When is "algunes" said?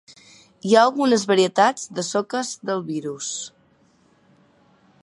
0.85-1.25